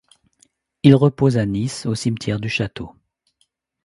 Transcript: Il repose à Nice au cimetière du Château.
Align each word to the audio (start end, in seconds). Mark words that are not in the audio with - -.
Il 0.81 0.95
repose 0.95 1.37
à 1.37 1.45
Nice 1.45 1.85
au 1.85 1.93
cimetière 1.93 2.39
du 2.39 2.49
Château. 2.49 2.91